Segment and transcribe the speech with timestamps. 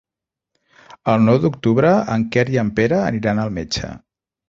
[1.13, 3.97] El nou d'octubre en Quer i en Pere aniran al metge.